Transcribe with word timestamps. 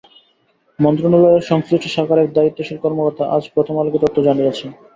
মন্ত্রণালয়ের 0.79 1.47
সংশ্লিষ্ট 1.49 1.85
শাখার 1.95 2.19
এক 2.19 2.29
দায়িত্বশীল 2.33 2.77
কর্মকর্তা 2.81 3.23
আজ 3.35 3.43
প্রথম 3.55 3.75
আলোকে 3.77 3.99
তথ্য 4.03 4.17
জানিয়েছেন। 4.27 4.69